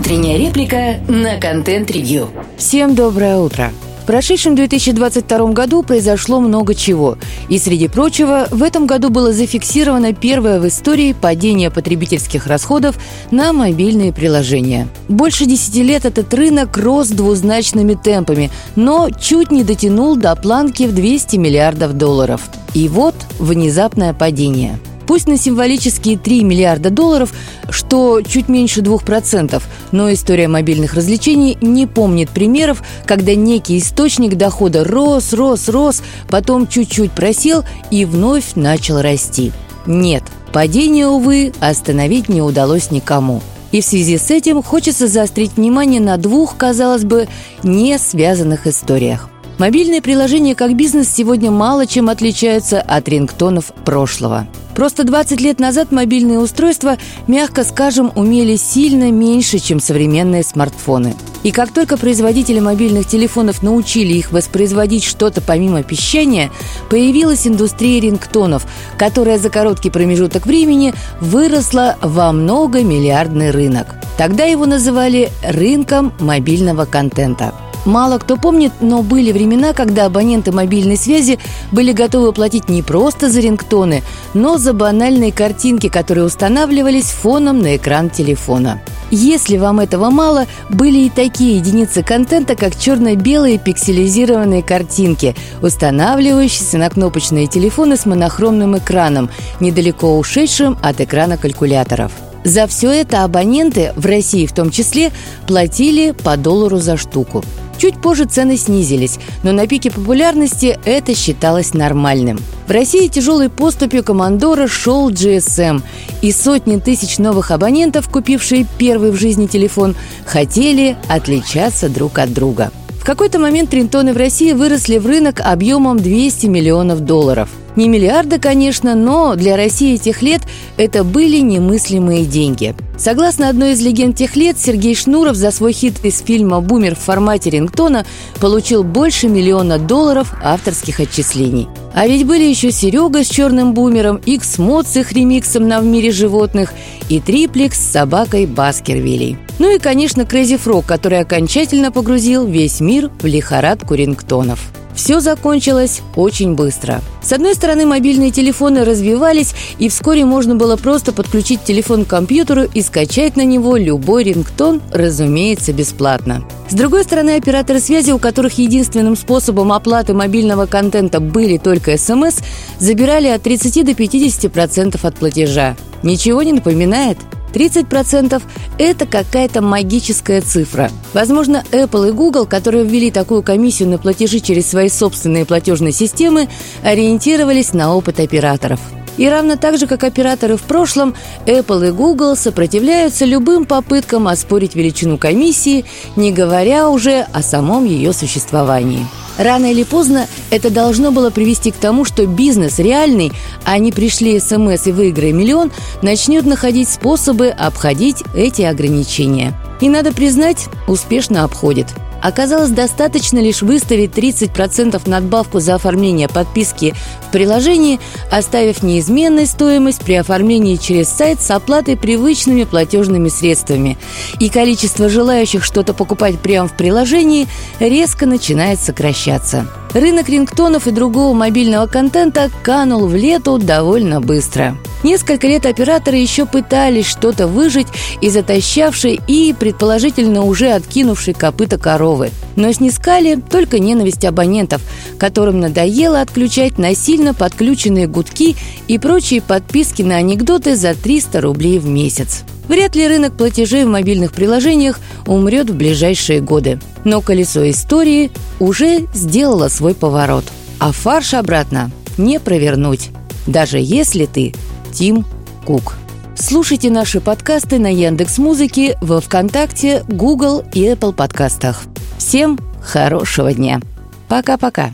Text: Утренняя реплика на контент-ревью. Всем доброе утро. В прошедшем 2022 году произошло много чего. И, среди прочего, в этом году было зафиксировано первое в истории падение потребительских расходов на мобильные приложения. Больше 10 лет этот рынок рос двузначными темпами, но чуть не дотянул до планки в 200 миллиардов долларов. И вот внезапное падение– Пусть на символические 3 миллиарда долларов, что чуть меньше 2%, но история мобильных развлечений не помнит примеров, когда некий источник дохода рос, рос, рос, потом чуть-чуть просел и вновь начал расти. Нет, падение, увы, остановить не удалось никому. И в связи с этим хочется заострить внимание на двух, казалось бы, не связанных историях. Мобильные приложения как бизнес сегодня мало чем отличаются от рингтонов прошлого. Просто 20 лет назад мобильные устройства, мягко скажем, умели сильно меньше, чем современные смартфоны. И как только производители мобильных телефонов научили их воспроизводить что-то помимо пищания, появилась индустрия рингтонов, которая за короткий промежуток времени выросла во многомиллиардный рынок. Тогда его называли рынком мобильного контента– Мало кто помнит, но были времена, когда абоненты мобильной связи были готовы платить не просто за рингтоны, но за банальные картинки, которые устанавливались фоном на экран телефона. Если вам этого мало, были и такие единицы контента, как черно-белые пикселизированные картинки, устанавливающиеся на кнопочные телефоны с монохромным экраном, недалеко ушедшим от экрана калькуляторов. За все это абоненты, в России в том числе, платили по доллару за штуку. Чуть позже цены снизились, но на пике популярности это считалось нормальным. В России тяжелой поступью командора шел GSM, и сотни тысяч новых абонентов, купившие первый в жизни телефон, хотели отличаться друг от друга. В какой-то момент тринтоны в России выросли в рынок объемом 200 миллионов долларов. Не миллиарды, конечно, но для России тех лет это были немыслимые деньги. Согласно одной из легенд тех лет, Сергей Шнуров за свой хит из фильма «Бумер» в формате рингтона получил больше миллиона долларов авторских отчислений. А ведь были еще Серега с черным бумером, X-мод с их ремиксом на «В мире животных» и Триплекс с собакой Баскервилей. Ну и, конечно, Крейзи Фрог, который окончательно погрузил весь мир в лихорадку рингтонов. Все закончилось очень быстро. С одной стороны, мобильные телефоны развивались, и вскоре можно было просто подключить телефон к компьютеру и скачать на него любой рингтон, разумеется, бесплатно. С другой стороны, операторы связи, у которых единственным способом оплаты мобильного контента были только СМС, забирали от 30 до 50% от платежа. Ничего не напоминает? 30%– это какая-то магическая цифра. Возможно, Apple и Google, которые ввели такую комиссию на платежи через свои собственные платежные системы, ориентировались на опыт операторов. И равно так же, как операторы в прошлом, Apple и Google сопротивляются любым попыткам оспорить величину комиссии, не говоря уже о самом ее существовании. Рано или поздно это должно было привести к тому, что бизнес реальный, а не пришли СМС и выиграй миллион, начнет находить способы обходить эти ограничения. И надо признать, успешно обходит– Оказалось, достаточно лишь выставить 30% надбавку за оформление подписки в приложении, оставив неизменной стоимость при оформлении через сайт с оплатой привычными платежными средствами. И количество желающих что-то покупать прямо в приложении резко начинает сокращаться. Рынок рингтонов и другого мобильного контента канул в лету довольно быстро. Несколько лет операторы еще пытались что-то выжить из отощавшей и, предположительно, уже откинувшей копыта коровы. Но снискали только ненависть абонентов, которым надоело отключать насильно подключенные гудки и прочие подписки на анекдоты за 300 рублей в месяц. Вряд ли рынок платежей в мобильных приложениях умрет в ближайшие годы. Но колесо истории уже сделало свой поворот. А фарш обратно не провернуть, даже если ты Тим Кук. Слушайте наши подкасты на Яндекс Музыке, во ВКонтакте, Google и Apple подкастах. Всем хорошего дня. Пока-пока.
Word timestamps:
Утренняя 0.00 0.38
реплика 0.38 0.98
на 1.08 1.38
контент-ревью. 1.38 2.30
Всем 2.56 2.94
доброе 2.94 3.36
утро. 3.36 3.70
В 4.02 4.06
прошедшем 4.06 4.54
2022 4.54 5.52
году 5.52 5.82
произошло 5.82 6.40
много 6.40 6.74
чего. 6.74 7.18
И, 7.50 7.58
среди 7.58 7.86
прочего, 7.86 8.48
в 8.50 8.62
этом 8.62 8.86
году 8.86 9.10
было 9.10 9.34
зафиксировано 9.34 10.14
первое 10.14 10.58
в 10.58 10.66
истории 10.66 11.12
падение 11.12 11.70
потребительских 11.70 12.46
расходов 12.46 12.96
на 13.30 13.52
мобильные 13.52 14.14
приложения. 14.14 14.88
Больше 15.08 15.44
10 15.44 15.76
лет 15.84 16.06
этот 16.06 16.32
рынок 16.32 16.78
рос 16.78 17.08
двузначными 17.08 17.92
темпами, 17.92 18.50
но 18.76 19.10
чуть 19.10 19.52
не 19.52 19.64
дотянул 19.64 20.16
до 20.16 20.34
планки 20.34 20.84
в 20.84 20.94
200 20.94 21.36
миллиардов 21.36 21.92
долларов. 21.92 22.40
И 22.72 22.88
вот 22.88 23.14
внезапное 23.38 24.14
падение– 24.14 24.78
Пусть 25.10 25.26
на 25.26 25.36
символические 25.36 26.16
3 26.16 26.44
миллиарда 26.44 26.88
долларов, 26.88 27.34
что 27.68 28.20
чуть 28.22 28.48
меньше 28.48 28.80
2%, 28.80 29.60
но 29.90 30.12
история 30.12 30.46
мобильных 30.46 30.94
развлечений 30.94 31.58
не 31.60 31.88
помнит 31.88 32.30
примеров, 32.30 32.84
когда 33.06 33.34
некий 33.34 33.78
источник 33.78 34.36
дохода 34.36 34.84
рос, 34.84 35.32
рос, 35.32 35.68
рос, 35.68 36.04
потом 36.28 36.68
чуть-чуть 36.68 37.10
просел 37.10 37.64
и 37.90 38.04
вновь 38.04 38.54
начал 38.54 39.00
расти. 39.00 39.50
Нет, 39.84 40.22
падение, 40.52 41.08
увы, 41.08 41.52
остановить 41.58 42.28
не 42.28 42.40
удалось 42.40 42.92
никому. 42.92 43.42
И 43.72 43.80
в 43.80 43.84
связи 43.84 44.16
с 44.16 44.30
этим 44.30 44.62
хочется 44.62 45.08
заострить 45.08 45.56
внимание 45.56 46.00
на 46.00 46.18
двух, 46.18 46.56
казалось 46.56 47.02
бы, 47.02 47.26
не 47.64 47.98
связанных 47.98 48.68
историях. 48.68 49.28
Мобильные 49.60 50.00
приложения 50.00 50.54
как 50.54 50.74
бизнес 50.74 51.10
сегодня 51.10 51.50
мало 51.50 51.86
чем 51.86 52.08
отличаются 52.08 52.80
от 52.80 53.06
рингтонов 53.10 53.74
прошлого. 53.84 54.48
Просто 54.74 55.04
20 55.04 55.38
лет 55.38 55.60
назад 55.60 55.92
мобильные 55.92 56.38
устройства, 56.38 56.96
мягко 57.26 57.62
скажем, 57.62 58.10
умели 58.14 58.56
сильно 58.56 59.10
меньше, 59.10 59.58
чем 59.58 59.78
современные 59.78 60.44
смартфоны. 60.44 61.14
И 61.42 61.50
как 61.50 61.72
только 61.72 61.98
производители 61.98 62.58
мобильных 62.58 63.06
телефонов 63.06 63.62
научили 63.62 64.14
их 64.14 64.32
воспроизводить 64.32 65.04
что-то 65.04 65.42
помимо 65.42 65.82
пищания, 65.82 66.50
появилась 66.88 67.46
индустрия 67.46 68.00
рингтонов, 68.00 68.66
которая 68.96 69.38
за 69.38 69.50
короткий 69.50 69.90
промежуток 69.90 70.46
времени 70.46 70.94
выросла 71.20 71.98
во 72.00 72.32
многомиллиардный 72.32 73.50
рынок. 73.50 73.88
Тогда 74.16 74.44
его 74.44 74.64
называли 74.64 75.28
рынком 75.46 76.14
мобильного 76.18 76.86
контента– 76.86 77.52
Мало 77.86 78.18
кто 78.18 78.36
помнит, 78.36 78.72
но 78.80 79.02
были 79.02 79.32
времена, 79.32 79.72
когда 79.72 80.06
абоненты 80.06 80.52
мобильной 80.52 80.96
связи 80.96 81.38
были 81.72 81.92
готовы 81.92 82.32
платить 82.32 82.68
не 82.68 82.82
просто 82.82 83.30
за 83.30 83.40
рингтоны, 83.40 84.02
но 84.34 84.58
за 84.58 84.72
банальные 84.74 85.32
картинки, 85.32 85.88
которые 85.88 86.24
устанавливались 86.24 87.10
фоном 87.10 87.60
на 87.60 87.76
экран 87.76 88.10
телефона. 88.10 88.80
Если 89.10 89.56
вам 89.56 89.80
этого 89.80 90.10
мало, 90.10 90.46
были 90.68 90.98
и 90.98 91.10
такие 91.10 91.56
единицы 91.56 92.02
контента, 92.04 92.54
как 92.54 92.78
черно-белые 92.78 93.58
пикселизированные 93.58 94.62
картинки, 94.62 95.34
устанавливающиеся 95.62 96.78
на 96.78 96.90
кнопочные 96.90 97.48
телефоны 97.48 97.96
с 97.96 98.06
монохромным 98.06 98.78
экраном, 98.78 99.28
недалеко 99.58 100.16
ушедшим 100.16 100.78
от 100.80 101.00
экрана 101.00 101.38
калькуляторов. 101.38 102.12
За 102.44 102.66
все 102.66 102.90
это 102.90 103.24
абоненты, 103.24 103.92
в 103.96 104.06
России 104.06 104.46
в 104.46 104.52
том 104.52 104.70
числе, 104.70 105.10
платили 105.46 106.12
по 106.12 106.36
доллару 106.36 106.78
за 106.78 106.96
штуку. 106.96 107.44
Чуть 107.80 107.96
позже 107.96 108.26
цены 108.26 108.58
снизились, 108.58 109.18
но 109.42 109.52
на 109.52 109.66
пике 109.66 109.90
популярности 109.90 110.78
это 110.84 111.14
считалось 111.14 111.72
нормальным. 111.72 112.38
В 112.66 112.70
России 112.70 113.08
тяжелой 113.08 113.48
поступью 113.48 114.04
командора 114.04 114.68
шел 114.68 115.08
GSM, 115.08 115.80
и 116.20 116.30
сотни 116.30 116.76
тысяч 116.76 117.16
новых 117.16 117.50
абонентов, 117.50 118.10
купившие 118.10 118.66
первый 118.76 119.12
в 119.12 119.16
жизни 119.16 119.46
телефон, 119.46 119.96
хотели 120.26 120.98
отличаться 121.08 121.88
друг 121.88 122.18
от 122.18 122.34
друга. 122.34 122.70
В 123.00 123.04
какой-то 123.06 123.38
момент 123.38 123.70
тринтоны 123.70 124.12
в 124.12 124.18
России 124.18 124.52
выросли 124.52 124.98
в 124.98 125.06
рынок 125.06 125.40
объемом 125.42 125.98
200 125.98 126.48
миллионов 126.48 127.00
долларов. 127.00 127.48
Не 127.76 127.88
миллиарды, 127.88 128.38
конечно, 128.38 128.94
но 128.94 129.36
для 129.36 129.56
России 129.56 129.96
тех 129.96 130.22
лет 130.22 130.42
это 130.76 131.04
были 131.04 131.38
немыслимые 131.38 132.24
деньги. 132.24 132.74
Согласно 132.98 133.48
одной 133.48 133.72
из 133.72 133.80
легенд 133.80 134.16
тех 134.16 134.36
лет, 134.36 134.58
Сергей 134.58 134.94
Шнуров 134.94 135.34
за 135.34 135.50
свой 135.50 135.72
хит 135.72 136.04
из 136.04 136.20
фильма 136.20 136.60
«Бумер» 136.60 136.94
в 136.94 136.98
формате 136.98 137.50
рингтона 137.50 138.04
получил 138.40 138.84
больше 138.84 139.28
миллиона 139.28 139.78
долларов 139.78 140.34
авторских 140.42 141.00
отчислений. 141.00 141.68
А 141.94 142.06
ведь 142.06 142.26
были 142.26 142.44
еще 142.44 142.70
Серега 142.70 143.24
с 143.24 143.28
черным 143.28 143.72
бумером, 143.72 144.20
X-мод 144.26 144.86
с 144.86 144.96
их 144.96 145.12
ремиксом 145.12 145.66
на 145.66 145.80
«В 145.80 145.84
мире 145.84 146.12
животных» 146.12 146.74
и 147.08 147.20
Триплекс 147.20 147.78
с 147.78 147.92
собакой 147.92 148.46
Баскервилей. 148.46 149.38
Ну 149.58 149.74
и, 149.74 149.78
конечно, 149.78 150.26
Крейзи 150.26 150.58
Фрог, 150.58 150.84
который 150.84 151.20
окончательно 151.20 151.90
погрузил 151.90 152.46
весь 152.46 152.80
мир 152.80 153.10
в 153.20 153.26
лихорадку 153.26 153.94
рингтонов. 153.94 154.70
Все 155.00 155.20
закончилось 155.20 156.02
очень 156.14 156.54
быстро. 156.54 157.00
С 157.22 157.32
одной 157.32 157.54
стороны, 157.54 157.86
мобильные 157.86 158.30
телефоны 158.30 158.84
развивались, 158.84 159.54
и 159.78 159.88
вскоре 159.88 160.26
можно 160.26 160.56
было 160.56 160.76
просто 160.76 161.14
подключить 161.14 161.64
телефон 161.64 162.04
к 162.04 162.08
компьютеру 162.08 162.64
и 162.64 162.82
скачать 162.82 163.34
на 163.34 163.46
него 163.46 163.78
любой 163.78 164.24
рингтон, 164.24 164.82
разумеется, 164.92 165.72
бесплатно. 165.72 166.44
С 166.68 166.74
другой 166.74 167.04
стороны, 167.04 167.36
операторы 167.36 167.80
связи, 167.80 168.10
у 168.10 168.18
которых 168.18 168.58
единственным 168.58 169.16
способом 169.16 169.72
оплаты 169.72 170.12
мобильного 170.12 170.66
контента 170.66 171.18
были 171.18 171.56
только 171.56 171.96
СМС, 171.96 172.40
забирали 172.78 173.28
от 173.28 173.42
30 173.42 173.86
до 173.86 173.92
50% 173.92 174.98
от 175.02 175.14
платежа. 175.16 175.76
Ничего 176.02 176.42
не 176.42 176.52
напоминает? 176.52 177.16
30%– 177.52 178.42
это 178.78 179.06
какая-то 179.06 179.62
магическая 179.62 180.40
цифра. 180.40 180.90
Возможно, 181.12 181.64
Apple 181.72 182.08
и 182.08 182.12
Google, 182.12 182.46
которые 182.46 182.84
ввели 182.84 183.10
такую 183.10 183.42
комиссию 183.42 183.90
на 183.90 183.98
платежи 183.98 184.40
через 184.40 184.68
свои 184.68 184.88
собственные 184.88 185.44
платежные 185.44 185.92
системы, 185.92 186.48
ориентировались 186.82 187.72
на 187.72 187.94
опыт 187.94 188.20
операторов. 188.20 188.80
И 189.16 189.28
равно 189.28 189.56
так 189.56 189.76
же, 189.76 189.86
как 189.86 190.04
операторы 190.04 190.56
в 190.56 190.62
прошлом, 190.62 191.14
Apple 191.44 191.88
и 191.88 191.90
Google 191.90 192.36
сопротивляются 192.36 193.24
любым 193.24 193.66
попыткам 193.66 194.28
оспорить 194.28 194.74
величину 194.74 195.18
комиссии, 195.18 195.84
не 196.16 196.32
говоря 196.32 196.88
уже 196.88 197.26
о 197.32 197.42
самом 197.42 197.84
ее 197.84 198.12
существовании. 198.12 199.06
Рано 199.38 199.70
или 199.70 199.84
поздно 199.84 200.26
это 200.50 200.70
должно 200.70 201.10
было 201.12 201.30
привести 201.30 201.70
к 201.70 201.76
тому, 201.76 202.04
что 202.04 202.26
бизнес 202.26 202.78
реальный, 202.78 203.32
а 203.64 203.78
не 203.78 203.92
пришли 203.92 204.38
СМС 204.38 204.86
и 204.86 204.92
выиграй 204.92 205.32
миллион, 205.32 205.72
начнет 206.02 206.44
находить 206.44 206.88
способы 206.88 207.48
обходить 207.48 208.22
эти 208.34 208.62
ограничения. 208.62 209.54
И 209.80 209.88
надо 209.88 210.12
признать, 210.12 210.66
успешно 210.86 211.44
обходит– 211.44 211.86
Оказалось, 212.22 212.70
достаточно 212.70 213.38
лишь 213.38 213.62
выставить 213.62 214.10
30% 214.10 215.00
надбавку 215.08 215.60
за 215.60 215.76
оформление 215.76 216.28
подписки 216.28 216.94
в 217.28 217.32
приложении, 217.32 218.00
оставив 218.30 218.82
неизменной 218.82 219.46
стоимость 219.46 220.02
при 220.02 220.14
оформлении 220.14 220.76
через 220.76 221.08
сайт 221.08 221.40
с 221.40 221.50
оплатой 221.50 221.96
привычными 221.96 222.64
платежными 222.64 223.28
средствами. 223.28 223.98
И 224.38 224.48
количество 224.48 225.08
желающих 225.08 225.64
что-то 225.64 225.94
покупать 225.94 226.38
прямо 226.38 226.68
в 226.68 226.76
приложении 226.76 227.48
резко 227.78 228.26
начинает 228.26 228.80
сокращаться. 228.80 229.66
Рынок 229.94 230.28
рингтонов 230.28 230.86
и 230.86 230.92
другого 230.92 231.34
мобильного 231.34 231.86
контента 231.86 232.50
канул 232.62 233.06
в 233.06 233.14
лету 233.14 233.58
довольно 233.58 234.20
быстро. 234.20 234.76
Несколько 235.02 235.46
лет 235.46 235.64
операторы 235.64 236.18
еще 236.18 236.44
пытались 236.44 237.06
что-то 237.06 237.46
выжить 237.46 237.86
из 238.20 238.36
отощавшей 238.36 239.18
и, 239.26 239.54
предположительно, 239.58 240.44
уже 240.44 240.72
откинувшей 240.72 241.32
копыта 241.32 241.78
коровы. 241.78 242.30
Но 242.56 242.70
снискали 242.72 243.36
только 243.36 243.78
ненависть 243.78 244.26
абонентов, 244.26 244.82
которым 245.18 245.58
надоело 245.58 246.20
отключать 246.20 246.76
насильно 246.76 247.32
подключенные 247.32 248.06
гудки 248.06 248.56
и 248.88 248.98
прочие 248.98 249.40
подписки 249.40 250.02
на 250.02 250.16
анекдоты 250.16 250.76
за 250.76 250.94
300 250.94 251.40
рублей 251.40 251.78
в 251.78 251.86
месяц. 251.86 252.44
Вряд 252.68 252.94
ли 252.94 253.08
рынок 253.08 253.36
платежей 253.36 253.84
в 253.84 253.88
мобильных 253.88 254.32
приложениях 254.32 255.00
умрет 255.26 255.70
в 255.70 255.74
ближайшие 255.74 256.40
годы. 256.40 256.78
Но 257.04 257.22
колесо 257.22 257.68
истории 257.68 258.30
уже 258.60 259.06
сделало 259.14 259.68
свой 259.68 259.94
поворот. 259.94 260.44
А 260.78 260.92
фарш 260.92 261.34
обратно 261.34 261.90
не 262.16 262.38
провернуть, 262.38 263.08
даже 263.46 263.78
если 263.80 264.26
ты 264.26 264.54
Тим 264.92 265.24
Кук. 265.64 265.96
Слушайте 266.34 266.90
наши 266.90 267.20
подкасты 267.20 267.78
на 267.78 267.92
Яндекс 267.92 268.38
Музыке, 268.38 268.96
во 269.02 269.20
ВКонтакте, 269.20 270.04
Google 270.08 270.64
и 270.72 270.86
Apple 270.86 271.12
подкастах. 271.12 271.82
Всем 272.16 272.58
хорошего 272.82 273.52
дня. 273.52 273.80
Пока-пока. 274.26 274.88